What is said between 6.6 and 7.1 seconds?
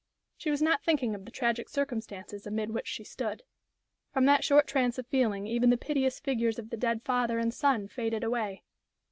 the dead